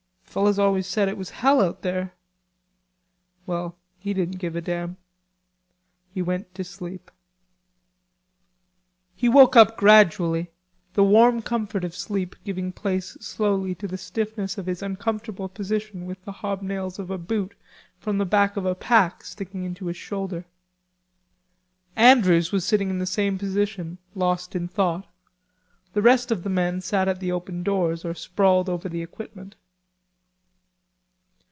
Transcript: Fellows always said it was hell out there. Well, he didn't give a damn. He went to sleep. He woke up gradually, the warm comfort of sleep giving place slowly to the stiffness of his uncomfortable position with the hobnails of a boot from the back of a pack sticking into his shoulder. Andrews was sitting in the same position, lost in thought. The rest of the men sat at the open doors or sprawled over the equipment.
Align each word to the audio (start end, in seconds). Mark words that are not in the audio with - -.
Fellows 0.33 0.57
always 0.57 0.87
said 0.87 1.09
it 1.09 1.17
was 1.17 1.29
hell 1.31 1.61
out 1.61 1.81
there. 1.81 2.13
Well, 3.45 3.75
he 3.99 4.13
didn't 4.13 4.39
give 4.39 4.55
a 4.55 4.61
damn. 4.61 4.95
He 6.13 6.21
went 6.21 6.55
to 6.55 6.63
sleep. 6.63 7.11
He 9.13 9.27
woke 9.27 9.57
up 9.57 9.75
gradually, 9.75 10.49
the 10.93 11.03
warm 11.03 11.41
comfort 11.41 11.83
of 11.83 11.93
sleep 11.93 12.37
giving 12.45 12.71
place 12.71 13.17
slowly 13.19 13.75
to 13.75 13.89
the 13.89 13.97
stiffness 13.97 14.57
of 14.57 14.67
his 14.67 14.81
uncomfortable 14.81 15.49
position 15.49 16.05
with 16.05 16.23
the 16.23 16.31
hobnails 16.31 16.97
of 16.97 17.11
a 17.11 17.17
boot 17.17 17.53
from 17.99 18.17
the 18.17 18.25
back 18.25 18.55
of 18.55 18.65
a 18.65 18.73
pack 18.73 19.25
sticking 19.25 19.63
into 19.65 19.87
his 19.87 19.97
shoulder. 19.97 20.45
Andrews 21.97 22.53
was 22.53 22.63
sitting 22.63 22.89
in 22.89 22.99
the 22.99 23.05
same 23.05 23.37
position, 23.37 23.97
lost 24.15 24.55
in 24.55 24.69
thought. 24.69 25.07
The 25.91 26.01
rest 26.01 26.31
of 26.31 26.43
the 26.43 26.49
men 26.49 26.79
sat 26.79 27.09
at 27.09 27.19
the 27.19 27.33
open 27.33 27.63
doors 27.63 28.05
or 28.05 28.13
sprawled 28.13 28.69
over 28.69 28.87
the 28.87 29.01
equipment. 29.03 29.57